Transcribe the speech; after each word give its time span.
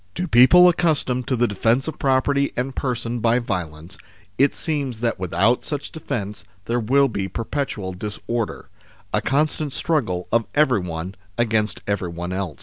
To 0.15 0.27
people 0.27 0.67
accustomed 0.67 1.27
to 1.27 1.35
the 1.35 1.47
defence 1.47 1.87
of 1.87 1.99
property 1.99 2.51
and 2.57 2.75
person 2.75 3.19
by 3.19 3.37
violence, 3.37 3.99
it 4.39 4.55
seems 4.55 4.99
that 5.01 5.19
without 5.19 5.63
such 5.63 5.91
defence 5.91 6.43
there 6.65 6.79
will 6.79 7.07
be 7.07 7.27
perpetual 7.27 7.93
disorder, 7.93 8.69
a 9.13 9.21
constant 9.21 9.73
struggle 9.73 10.27
of 10.31 10.45
everyone 10.55 11.13
against 11.37 11.81
everyone 11.87 12.33
else. 12.33 12.57